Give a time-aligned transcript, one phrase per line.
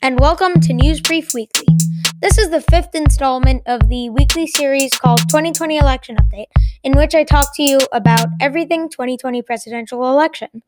[0.00, 1.66] and welcome to News Brief Weekly.
[2.20, 6.46] This is the fifth installment of the weekly series called 2020 Election Update,
[6.84, 10.62] in which I talk to you about everything 2020 presidential election.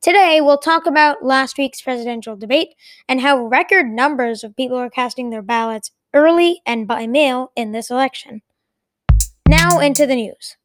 [0.00, 2.74] Today, we'll talk about last week's presidential debate
[3.08, 7.72] and how record numbers of people are casting their ballots early and by mail in
[7.72, 8.42] this election.
[9.48, 10.56] Now, into the news.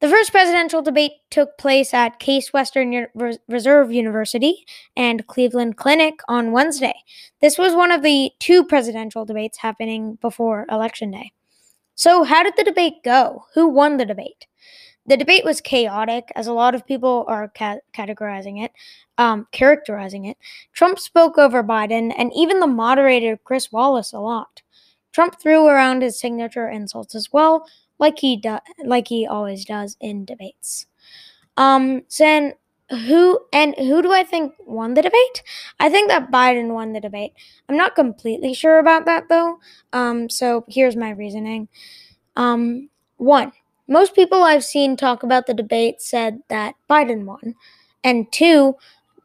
[0.00, 4.64] The first presidential debate took place at Case Western U- Reserve University
[4.96, 6.94] and Cleveland Clinic on Wednesday.
[7.42, 11.32] This was one of the two presidential debates happening before Election Day.
[11.96, 13.44] So, how did the debate go?
[13.54, 14.46] Who won the debate?
[15.04, 18.72] The debate was chaotic, as a lot of people are ca- categorizing it,
[19.18, 20.38] um, characterizing it.
[20.72, 24.62] Trump spoke over Biden, and even the moderator, Chris Wallace, a lot.
[25.12, 27.66] Trump threw around his signature insults as well,
[28.00, 30.86] like he do- like he always does in debates.
[31.56, 32.54] Um, then
[32.90, 35.42] who and who do I think won the debate?
[35.78, 37.34] I think that Biden won the debate.
[37.68, 39.58] I'm not completely sure about that though.
[39.92, 41.68] Um, so here's my reasoning.
[42.36, 42.88] Um,
[43.18, 43.52] one,
[43.88, 47.54] most people I've seen talk about the debate said that Biden won,
[48.02, 48.76] and two,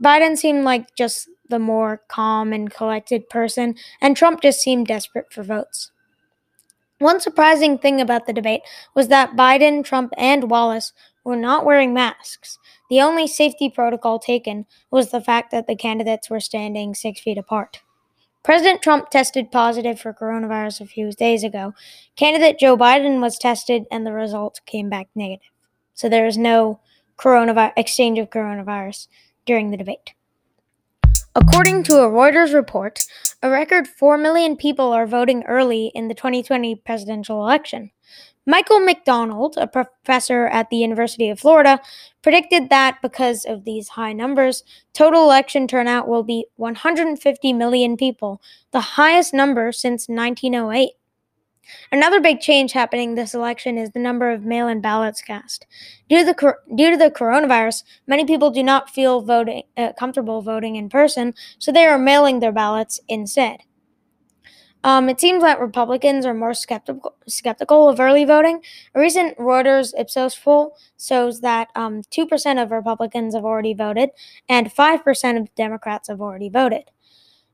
[0.04, 5.32] Biden seemed like just the more calm and collected person, and Trump just seemed desperate
[5.32, 5.92] for votes.
[7.06, 8.64] One surprising thing about the debate
[8.96, 10.92] was that Biden, Trump, and Wallace
[11.24, 12.58] were not wearing masks.
[12.90, 17.38] The only safety protocol taken was the fact that the candidates were standing six feet
[17.38, 17.84] apart.
[18.42, 21.76] President Trump tested positive for coronavirus a few days ago.
[22.16, 25.52] Candidate Joe Biden was tested and the result came back negative.
[25.94, 26.80] So there is no
[27.20, 29.10] coronavirus exchange of coronavirus
[29.46, 30.16] during the debate.
[31.36, 33.02] According to a Reuters report,
[33.46, 37.92] a record 4 million people are voting early in the 2020 presidential election.
[38.48, 41.80] Michael McDonald, a professor at the University of Florida,
[42.24, 48.42] predicted that because of these high numbers, total election turnout will be 150 million people,
[48.72, 50.94] the highest number since 1908.
[51.92, 55.66] Another big change happening this election is the number of mail-in ballots cast.
[56.10, 60.42] Due to the due to the coronavirus, many people do not feel voting uh, comfortable
[60.42, 63.60] voting in person, so they are mailing their ballots instead.
[64.86, 68.62] Um, it seems that Republicans are more skeptical skeptical of early voting.
[68.94, 74.12] A recent Reuters Ipsos poll shows that um, 2% of Republicans have already voted
[74.48, 76.92] and 5% of Democrats have already voted.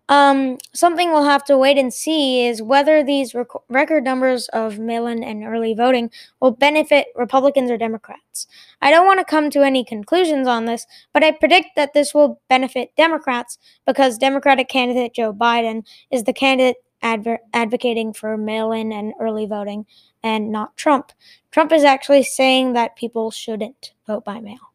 [0.10, 4.78] Um, something we'll have to wait and see is whether these rec- record numbers of
[4.78, 8.46] mail in and early voting will benefit Republicans or Democrats.
[8.82, 12.14] I don't want to come to any conclusions on this, but I predict that this
[12.14, 13.58] will benefit Democrats
[13.88, 19.46] because Democratic candidate Joe Biden is the candidate adver- advocating for mail in and early
[19.46, 19.86] voting
[20.24, 21.14] and not Trump.
[21.52, 24.71] Trump is actually saying that people shouldn't vote by mail.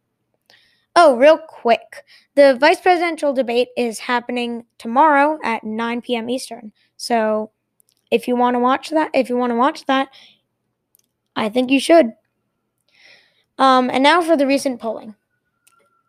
[0.98, 2.04] Oh, real quick.
[2.36, 6.30] The vice presidential debate is happening tomorrow at 9 p.m.
[6.30, 6.72] Eastern.
[6.96, 7.50] So
[8.10, 10.08] if you want to watch that, if you want to watch that,
[11.36, 12.12] I think you should.
[13.58, 15.14] Um, and now for the recent polling.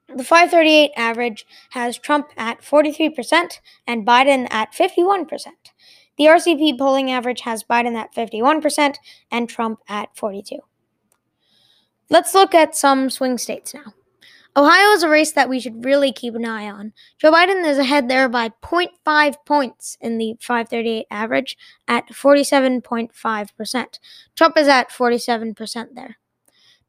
[0.07, 5.47] The 538 average has Trump at 43% and Biden at 51%.
[6.17, 8.95] The RCP polling average has Biden at 51%
[9.31, 10.59] and Trump at 42.
[12.09, 13.93] Let's look at some swing states now.
[14.57, 16.91] Ohio is a race that we should really keep an eye on.
[17.19, 21.55] Joe Biden is ahead there by 0.5 points in the 538 average
[21.87, 23.99] at 47.5%.
[24.35, 26.17] Trump is at 47% there.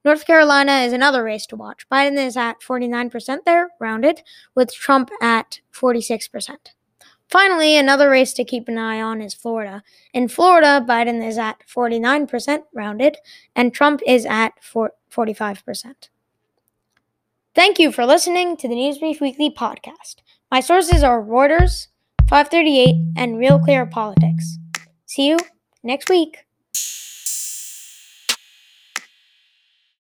[0.03, 1.87] North Carolina is another race to watch.
[1.91, 4.23] Biden is at 49% there, rounded,
[4.55, 6.57] with Trump at 46%.
[7.29, 9.83] Finally, another race to keep an eye on is Florida.
[10.15, 13.19] In Florida, Biden is at 49% rounded,
[13.55, 16.09] and Trump is at 45%.
[17.59, 20.23] Thank you for listening to the Newsbrief Weekly podcast.
[20.49, 21.89] My sources are Reuters,
[22.29, 24.59] 538, and Real Clear Politics.
[25.07, 25.39] See you
[25.83, 26.45] next week.